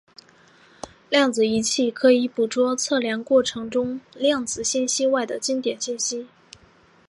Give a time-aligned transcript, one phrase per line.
[1.11, 6.27] 量子仪器可以捕捉测量过程中量子信息外的经典信息。